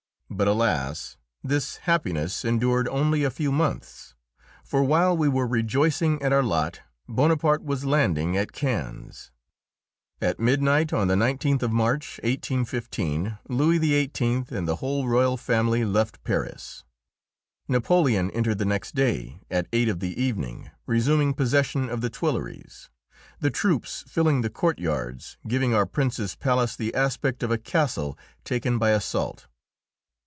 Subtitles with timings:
[0.33, 1.17] But, alas!
[1.43, 4.15] This happiness endured only a few months,
[4.63, 9.29] for, while we were rejoicing at our lot, Bonaparte was landing at Cannes.
[10.21, 14.45] At midnight, on the 19th of March, 1815, Louis XVIII.
[14.51, 16.85] and the whole royal family left Paris.
[17.67, 22.89] Napoleon entered the next day, at eight of the evening, resuming possession of the Tuileries,
[23.41, 28.77] the troops filling the courtyards, giving our Princes' palace the aspect of a castle taken
[28.79, 29.47] by assault.